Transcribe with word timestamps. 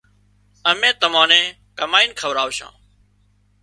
امين 0.71 0.93
تمان 1.01 1.27
نين 1.31 1.45
ڪمائينَ 1.77 2.09
کوراوشان 2.19 2.71